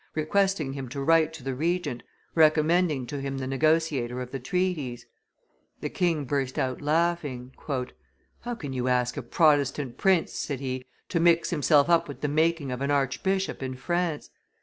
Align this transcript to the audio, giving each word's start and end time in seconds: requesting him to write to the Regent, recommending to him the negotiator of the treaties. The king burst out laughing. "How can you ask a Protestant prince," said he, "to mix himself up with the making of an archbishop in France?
requesting 0.15 0.73
him 0.73 0.89
to 0.89 0.99
write 0.99 1.31
to 1.31 1.43
the 1.43 1.53
Regent, 1.53 2.01
recommending 2.33 3.05
to 3.05 3.21
him 3.21 3.37
the 3.37 3.45
negotiator 3.45 4.19
of 4.19 4.31
the 4.31 4.39
treaties. 4.39 5.05
The 5.79 5.91
king 5.91 6.25
burst 6.25 6.57
out 6.57 6.81
laughing. 6.81 7.53
"How 8.39 8.55
can 8.55 8.73
you 8.73 8.87
ask 8.87 9.15
a 9.15 9.21
Protestant 9.21 9.97
prince," 9.99 10.33
said 10.33 10.59
he, 10.59 10.85
"to 11.09 11.19
mix 11.19 11.51
himself 11.51 11.87
up 11.87 12.07
with 12.07 12.21
the 12.21 12.27
making 12.27 12.71
of 12.71 12.81
an 12.81 12.89
archbishop 12.89 13.61
in 13.61 13.75
France? 13.75 14.31